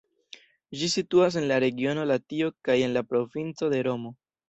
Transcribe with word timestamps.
Ĝi 0.79 0.89
situas 0.93 1.37
en 1.43 1.47
la 1.53 1.61
regiono 1.65 2.07
Latio 2.15 2.53
kaj 2.67 2.81
en 2.89 2.99
la 3.01 3.09
provinco 3.15 3.75
de 3.77 3.89
Romo. 3.93 4.21